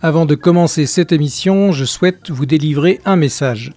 [0.00, 3.72] Avant de commencer cette émission, je souhaite vous délivrer un message.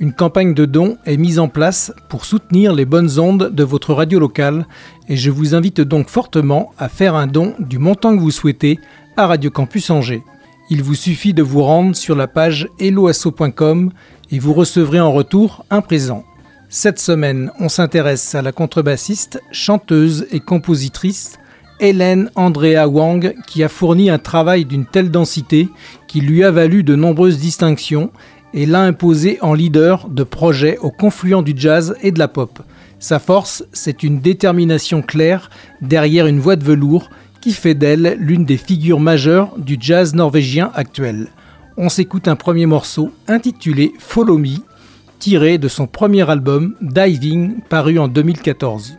[0.00, 3.92] Une campagne de dons est mise en place pour soutenir les bonnes ondes de votre
[3.92, 4.66] radio locale
[5.10, 8.78] et je vous invite donc fortement à faire un don du montant que vous souhaitez
[9.18, 10.22] à Radio Campus Angers.
[10.70, 13.92] Il vous suffit de vous rendre sur la page helloasso.com
[14.30, 16.24] et vous recevrez en retour un présent.
[16.70, 21.38] Cette semaine, on s'intéresse à la contrebassiste, chanteuse et compositrice
[21.80, 25.68] Hélène Andrea Wang qui a fourni un travail d'une telle densité
[26.06, 28.10] qui lui a valu de nombreuses distinctions
[28.54, 32.60] et l'a imposé en leader de projets au confluent du jazz et de la pop.
[32.98, 35.50] Sa force, c'est une détermination claire
[35.82, 37.10] derrière une voix de velours
[37.42, 41.28] qui fait d'elle l'une des figures majeures du jazz norvégien actuel.
[41.76, 44.56] On s'écoute un premier morceau intitulé Follow Me,
[45.18, 48.96] tiré de son premier album Diving paru en 2014.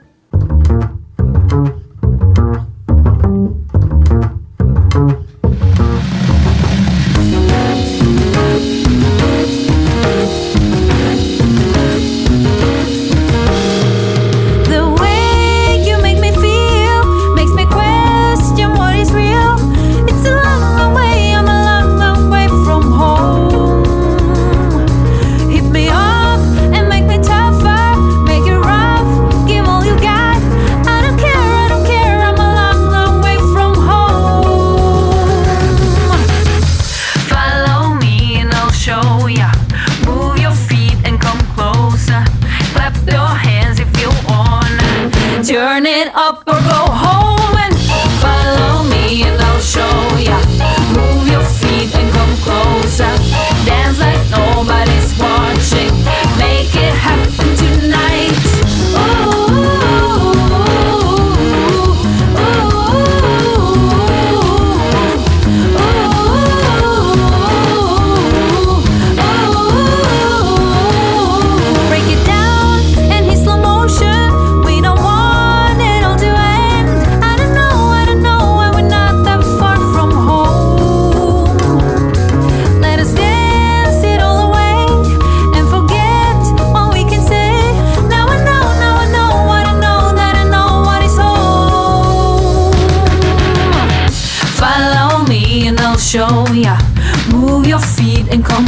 [46.13, 46.46] up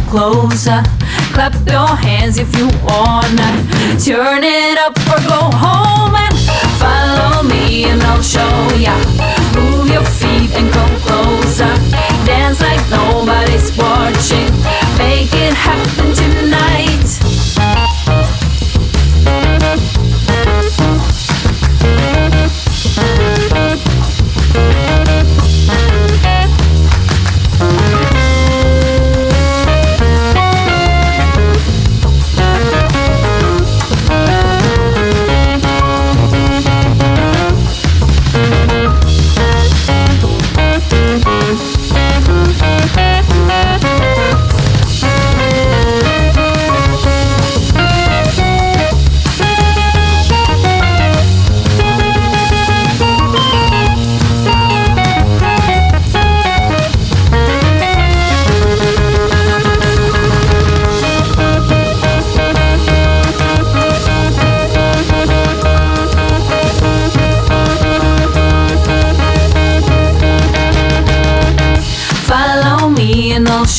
[0.10, 0.82] closer.
[1.34, 3.50] Clap your hands if you wanna.
[4.04, 6.36] Turn it up or go home and
[6.82, 8.96] follow me and I'll show ya.
[9.56, 11.74] Move your feet and come closer.
[12.26, 14.52] Dance like nobody's watching.
[14.98, 16.39] Make it happen tonight.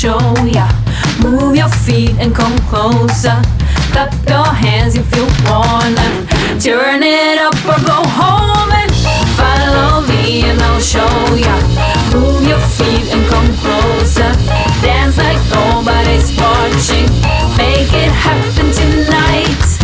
[0.00, 0.68] Closer.
[1.20, 3.36] Move your feet and come closer.
[3.92, 6.08] Clap your hands if you wanna.
[6.58, 8.90] Turn it up or go home and
[9.36, 11.54] follow me and I'll show ya.
[12.14, 14.32] Move your feet and come closer.
[14.80, 17.08] Dance like nobody's watching.
[17.58, 19.79] Make it happen tonight.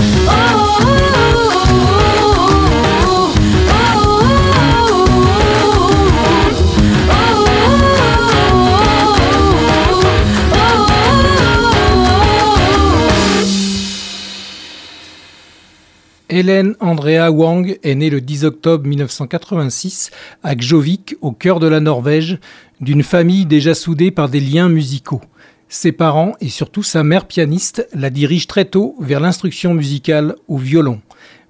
[16.37, 20.11] Hélène Andrea Wang est née le 10 octobre 1986
[20.43, 22.39] à Gjovik, au cœur de la Norvège,
[22.83, 25.23] d'une famille déjà soudée par des liens musicaux.
[25.71, 30.59] Ses parents et surtout sa mère pianiste la dirigent très tôt vers l'instruction musicale au
[30.59, 31.01] violon.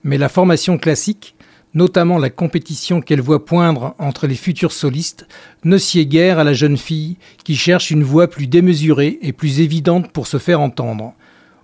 [0.04, 1.34] Mais la formation classique,
[1.74, 5.26] notamment la compétition qu'elle voit poindre entre les futurs solistes,
[5.64, 9.58] ne sied guère à la jeune fille qui cherche une voix plus démesurée et plus
[9.58, 11.14] évidente pour se faire entendre.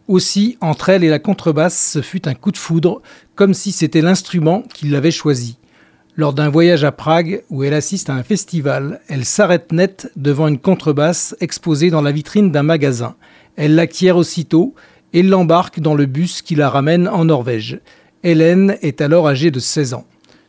[0.09, 3.03] Aussi, entre elle et la contrebasse, ce fut un coup de foudre,
[3.35, 5.59] comme si c'était l'instrument qui l'avait choisi.
[6.17, 10.49] Lors d'un voyage à Prague où elle assiste à un festival, elle s'arrête net devant
[10.49, 13.15] une contrebasse exposée dans la vitrine d'un magasin.
[13.57, 14.75] Elle l'acquiert aussitôt
[15.15, 17.81] et l'embarque dans le bus qui la ramène en Norvège.
[18.25, 20.07] Hélène est alors âgée de 16 ans.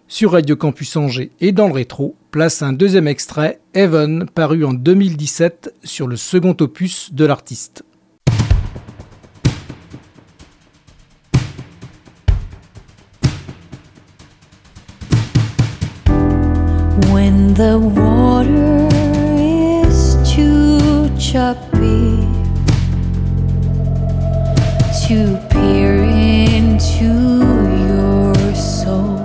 [0.10, 4.74] Sur Radio Campus Angers et dans le rétro, place un deuxième extrait, Heaven, paru en
[4.74, 7.84] 2017 sur le second opus de l'artiste.
[17.56, 18.88] The water
[19.38, 22.18] is too choppy
[25.06, 27.14] to peer into
[27.86, 29.20] your soul,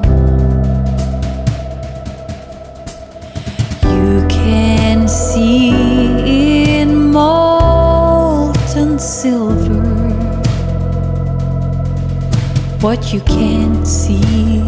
[3.82, 5.70] you can see
[6.80, 9.82] in molten silver
[12.82, 14.60] what you can't see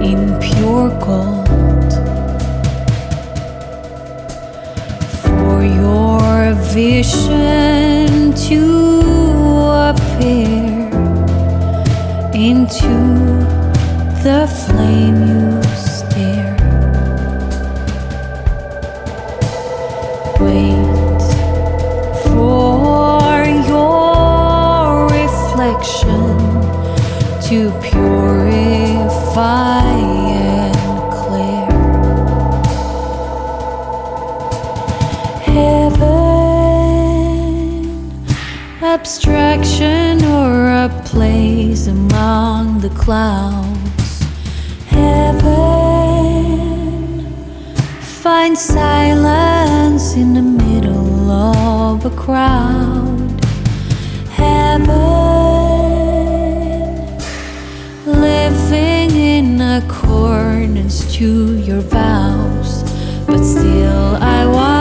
[0.00, 1.59] in pure gold.
[6.72, 8.62] Vision to
[9.90, 10.88] appear
[12.32, 12.94] into
[14.22, 16.56] the flame you stare.
[20.38, 21.22] Wait
[22.22, 26.36] for your reflection
[27.48, 29.10] to purify
[39.12, 44.22] abstraction or a place among the clouds.
[44.86, 45.50] Heaven,
[48.00, 53.44] find silence in the middle of a crowd.
[54.30, 54.86] Heaven,
[58.06, 62.84] living in accordance to your vows,
[63.26, 64.79] but still I The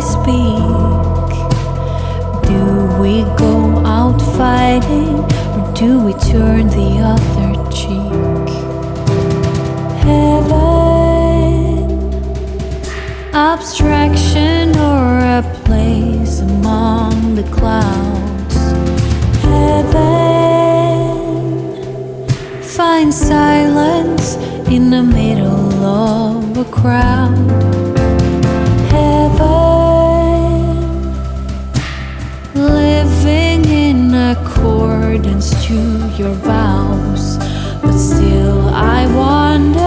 [0.00, 1.30] we speak.
[2.48, 2.62] Do
[3.00, 3.54] we go
[3.84, 5.18] out fighting
[5.54, 8.48] or do we turn the other cheek?
[10.06, 11.20] Heaven,
[13.34, 18.56] abstraction or a place among the clouds.
[19.42, 20.30] Heaven
[22.62, 24.36] find silence
[24.68, 27.89] in the middle of a crowd.
[35.20, 35.74] Accordance to
[36.16, 37.36] your vows,
[37.82, 39.80] but still I wonder.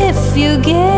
[0.00, 0.95] If you gain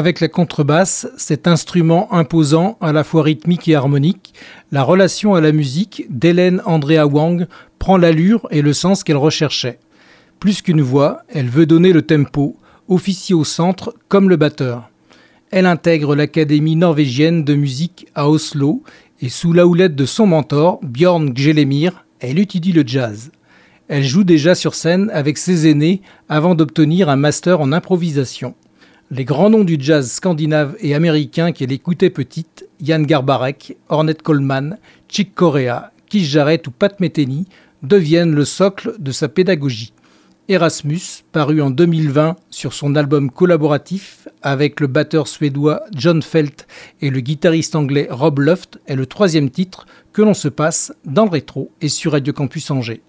[0.00, 4.32] Avec la contrebasse, cet instrument imposant, à la fois rythmique et harmonique,
[4.72, 7.46] la relation à la musique d'Hélène Andrea Wang
[7.78, 9.78] prend l'allure et le sens qu'elle recherchait.
[10.38, 12.56] Plus qu'une voix, elle veut donner le tempo,
[12.88, 14.88] officier au centre comme le batteur.
[15.50, 18.82] Elle intègre l'Académie norvégienne de musique à Oslo
[19.20, 23.32] et sous la houlette de son mentor, Björn Gjelemir, elle étudie le jazz.
[23.88, 28.54] Elle joue déjà sur scène avec ses aînés avant d'obtenir un master en improvisation.
[29.12, 34.78] Les grands noms du jazz scandinave et américain qu'elle écoutait petite, Jan Garbarek, Ornette Coleman,
[35.08, 37.46] Chick Corea, Keith Jarrett ou Pat Metheny,
[37.82, 39.92] deviennent le socle de sa pédagogie.
[40.46, 46.68] Erasmus, paru en 2020 sur son album collaboratif avec le batteur suédois John Felt
[47.00, 51.24] et le guitariste anglais Rob Luft, est le troisième titre que l'on se passe dans
[51.24, 53.02] le rétro et sur Radio Campus Angers.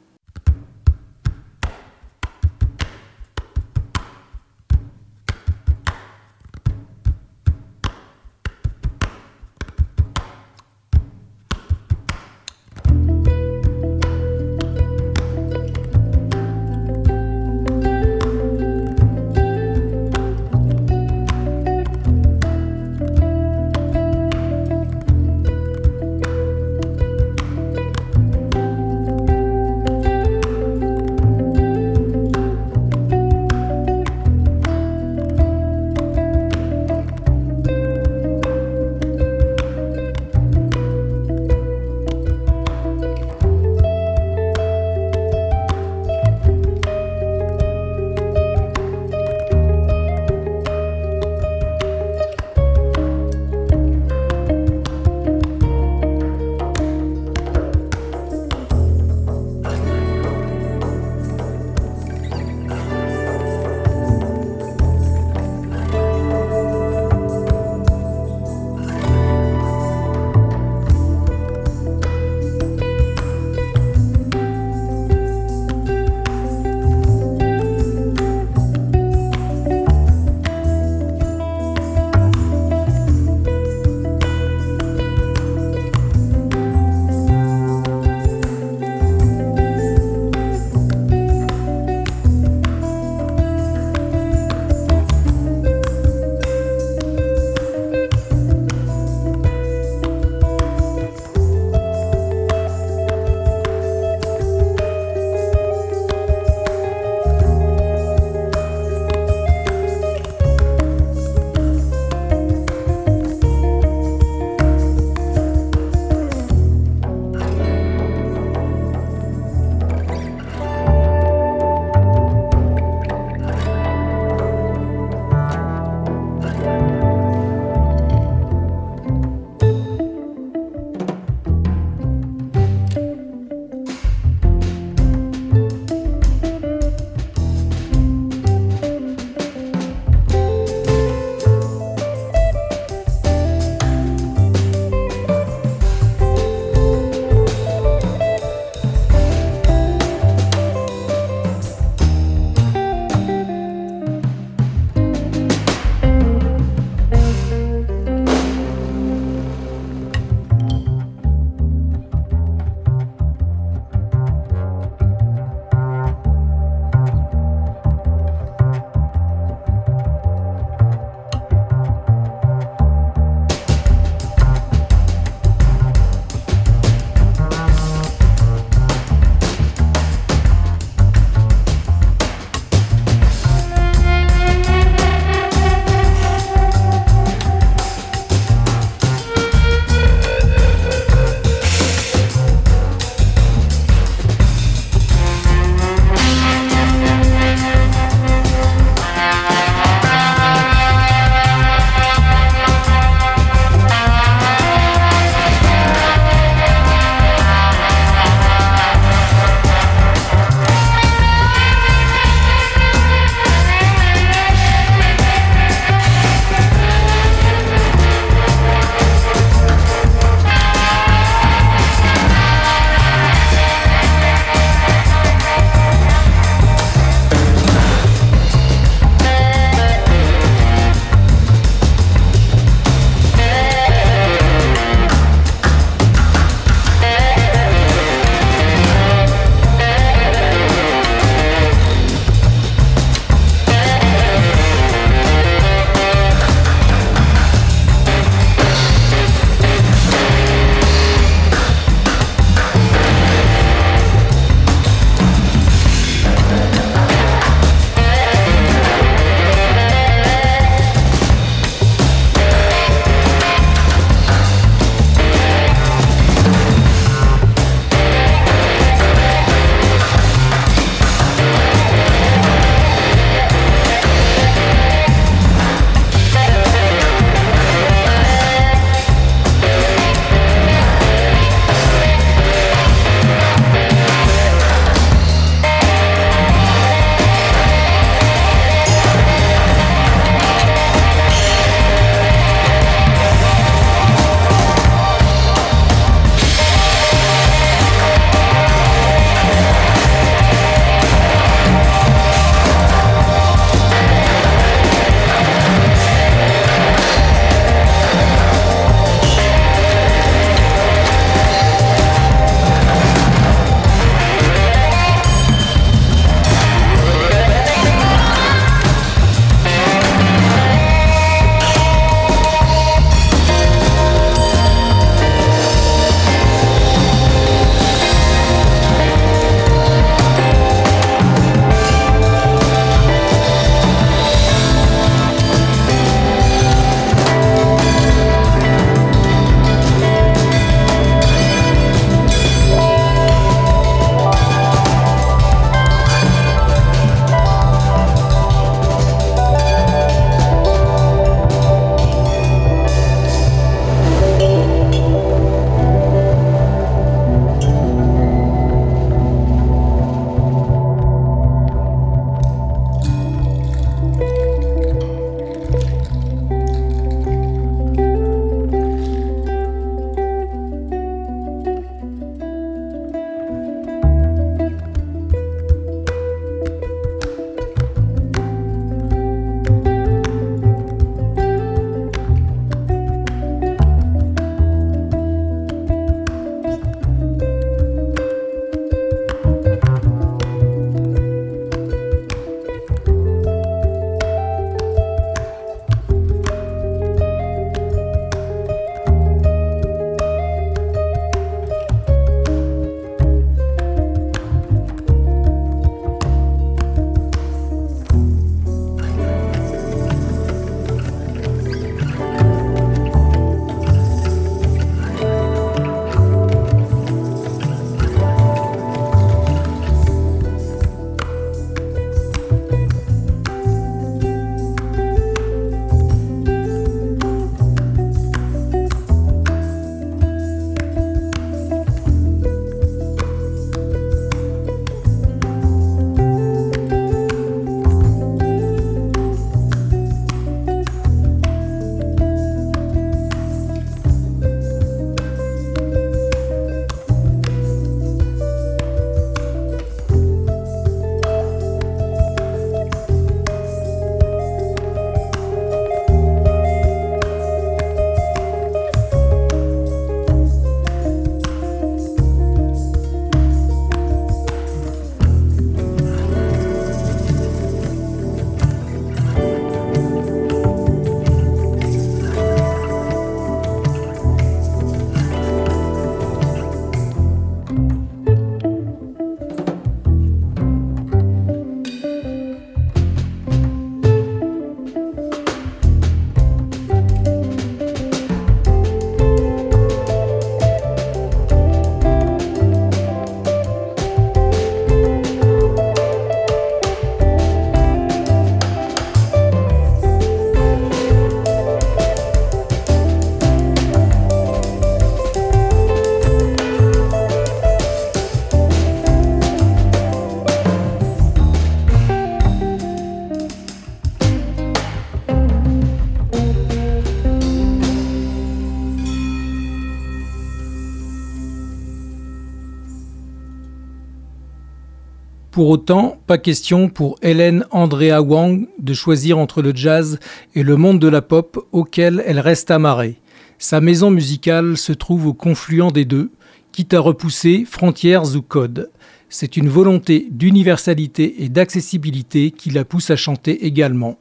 [525.51, 530.17] Pour autant, pas question pour Hélène Andrea Wang de choisir entre le jazz
[530.55, 533.17] et le monde de la pop auquel elle reste amarrée.
[533.57, 536.31] Sa maison musicale se trouve au confluent des deux,
[536.71, 538.91] quitte à repousser frontières ou codes.
[539.27, 544.17] C'est une volonté d'universalité et d'accessibilité qui la pousse à chanter également.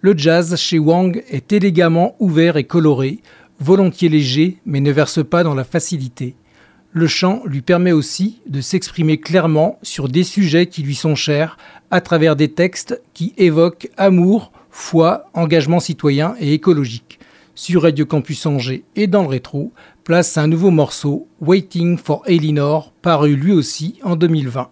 [0.00, 3.18] Le jazz chez Wang est élégamment ouvert et coloré,
[3.58, 6.36] volontiers léger mais ne verse pas dans la facilité
[6.92, 11.56] le chant lui permet aussi de s'exprimer clairement sur des sujets qui lui sont chers
[11.90, 17.18] à travers des textes qui évoquent amour, foi, engagement citoyen et écologique.
[17.54, 19.72] Sur Radio Campus Angers et dans le rétro,
[20.04, 24.70] place un nouveau morceau, Waiting for Elinor, paru lui aussi en 2020.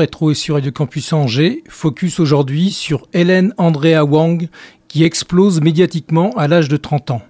[0.00, 4.48] Rétro et sur Radio Campus Angers, focus aujourd'hui sur Hélène Andrea Wang
[4.88, 7.22] qui explose médiatiquement à l'âge de 30 ans.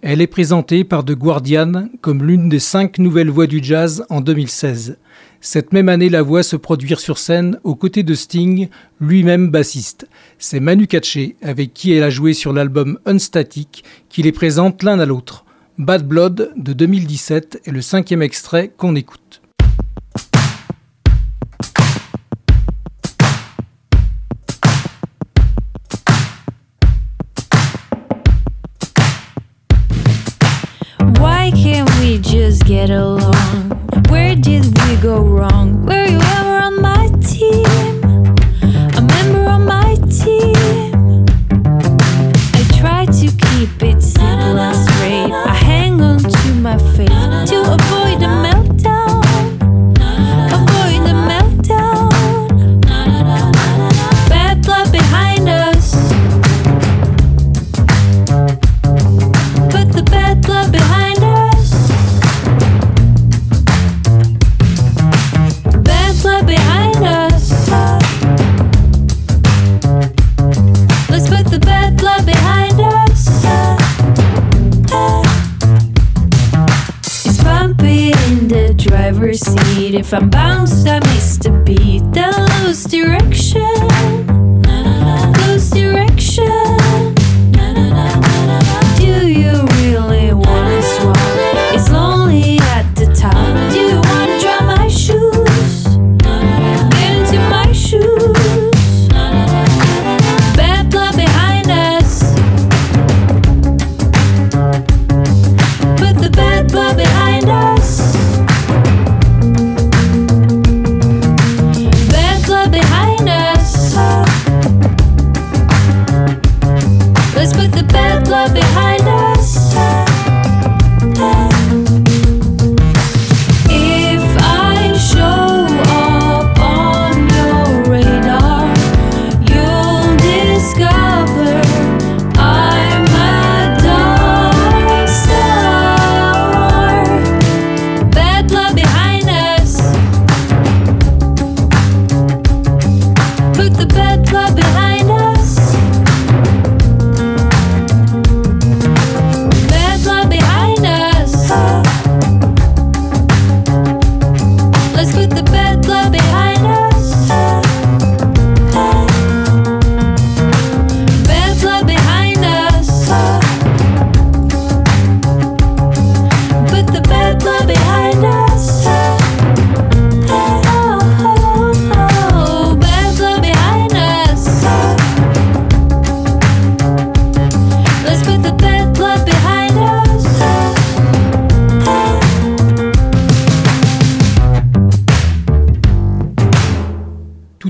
[0.00, 4.20] Elle est présentée par The Guardian comme l'une des cinq nouvelles voix du jazz en
[4.20, 4.96] 2016.
[5.40, 8.68] Cette même année, la voix se produire sur scène aux côtés de Sting,
[9.00, 10.06] lui-même bassiste.
[10.38, 15.00] C'est Manu Katché, avec qui elle a joué sur l'album Unstatic, qui les présente l'un
[15.00, 15.44] à l'autre.
[15.78, 19.42] Bad Blood de 2017 est le cinquième extrait qu'on écoute.
[32.74, 33.70] Get along.
[34.08, 35.86] Where did we go wrong?
[35.86, 38.02] Were you ever on my team?
[38.98, 41.24] A member on my team?
[42.58, 45.30] I try to keep it simple and straight.
[45.52, 48.03] I hang on to my faith to avoid
[80.04, 80.43] Bounced,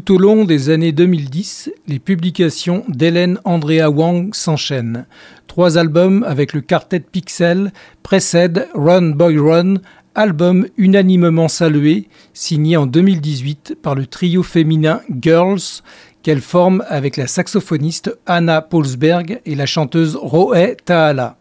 [0.05, 5.07] Tout au long des années 2010, les publications d'Hélène Andrea Wang s'enchaînent.
[5.47, 9.77] Trois albums avec le quartet Pixel précèdent Run Boy Run,
[10.15, 15.81] album unanimement salué, signé en 2018 par le trio féminin Girls,
[16.23, 21.39] qu'elle forme avec la saxophoniste Anna Paulsberg et la chanteuse Roe Taala.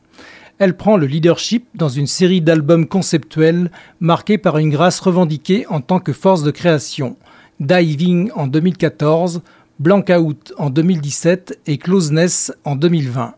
[0.58, 5.82] Elle prend le leadership dans une série d'albums conceptuels marqués par une grâce revendiquée en
[5.82, 7.18] tant que force de création.
[7.64, 9.42] Diving en 2014,
[9.80, 13.36] Blankout en 2017 et Closeness en 2020.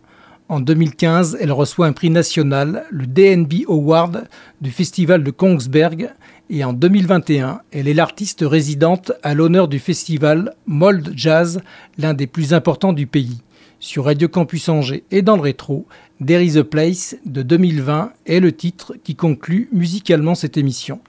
[0.49, 4.27] En 2015, elle reçoit un prix national, le DNB Award
[4.61, 6.09] du Festival de Kongsberg,
[6.49, 11.61] et en 2021, elle est l'artiste résidente à l'honneur du festival Mold Jazz,
[11.99, 13.41] l'un des plus importants du pays.
[13.79, 15.85] Sur Radio Campus Angers et dans le rétro,
[16.25, 20.99] There is a Place de 2020 est le titre qui conclut musicalement cette émission.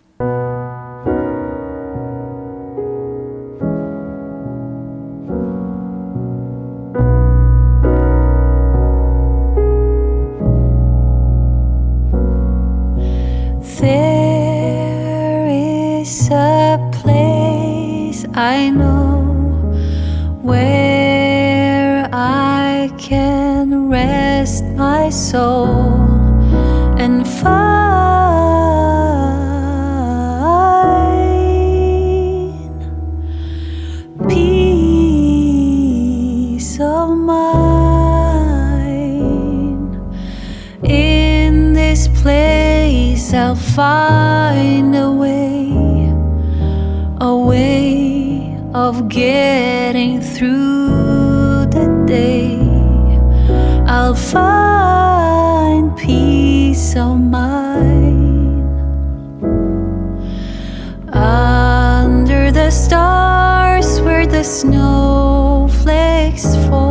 [64.47, 66.86] Snowflakes fall.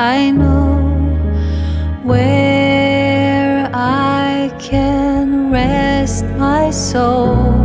[0.00, 0.78] I know
[2.02, 7.59] where I can rest my soul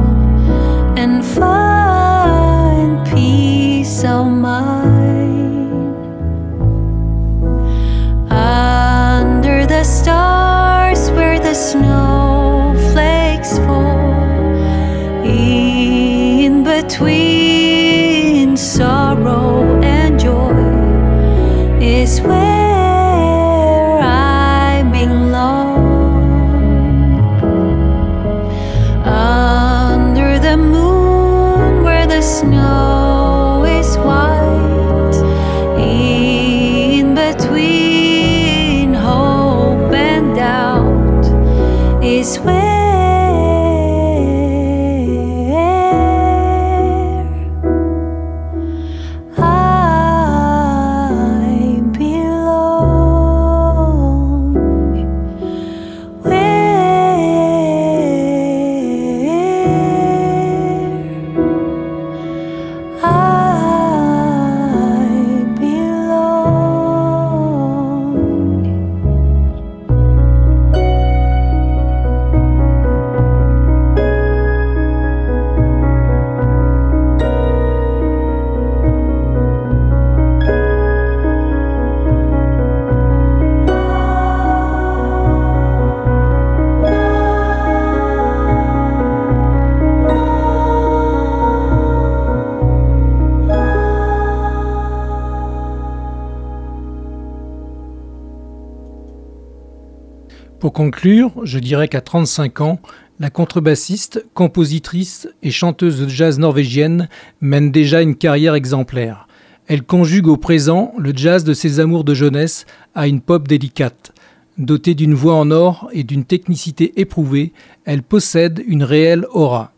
[100.86, 102.80] conclure, je dirais qu'à 35 ans,
[103.20, 107.10] la contrebassiste, compositrice et chanteuse de jazz norvégienne
[107.42, 109.28] mène déjà une carrière exemplaire.
[109.66, 114.14] Elle conjugue au présent le jazz de ses amours de jeunesse à une pop délicate.
[114.60, 117.52] Dotée d'une voix en or et d'une technicité éprouvée,
[117.86, 119.72] elle possède une réelle aura.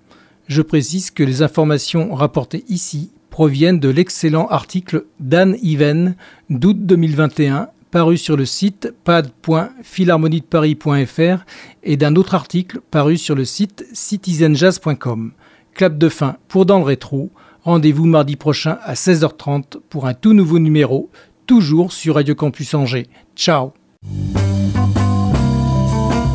[0.48, 6.18] Je précise que les informations rapportées ici proviennent de l'excellent article d'Anne Even
[6.50, 11.46] d'août 2021 paru sur le site pad.philharmoniedeparis.fr
[11.82, 15.32] et d'un autre article paru sur le site citizenjazz.com.
[15.74, 17.32] Clap de fin pour Dans le rétro.
[17.64, 21.10] Rendez-vous mardi prochain à 16h30 pour un tout nouveau numéro,
[21.48, 23.08] toujours sur Radio Campus Angers.
[23.36, 23.72] Ciao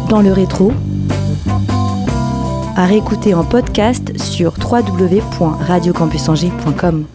[0.08, 0.72] Dans le rétro,
[2.74, 7.06] à réécouter en podcast sur www.radiocampusangers.com.